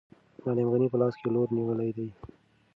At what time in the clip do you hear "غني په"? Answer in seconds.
0.73-0.97